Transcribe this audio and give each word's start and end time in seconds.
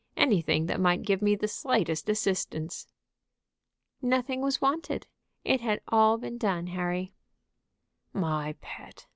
Anything 0.17 0.65
that 0.65 0.79
might 0.79 1.03
give 1.03 1.21
me 1.21 1.35
the 1.35 1.47
slightest 1.47 2.09
assistance." 2.09 2.87
"Nothing 4.01 4.41
was 4.41 4.59
wanted; 4.59 5.05
it 5.43 5.61
had 5.61 5.79
all 5.89 6.17
been 6.17 6.39
done, 6.39 6.65
Harry." 6.65 7.13
"My 8.11 8.55
pet! 8.61 9.05